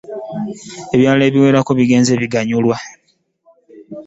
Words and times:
Ebyalo 0.95 1.21
ebiwerako 1.29 1.71
bigenze 1.79 2.11
biganyulwa. 2.21 2.77